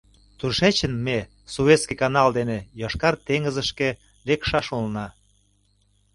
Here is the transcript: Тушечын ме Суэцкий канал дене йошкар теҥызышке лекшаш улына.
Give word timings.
Тушечын 0.39 0.93
ме 1.05 1.19
Суэцкий 1.53 1.99
канал 2.01 2.29
дене 2.37 2.57
йошкар 2.79 3.15
теҥызышке 3.25 3.89
лекшаш 4.27 4.67
улына. 4.77 5.07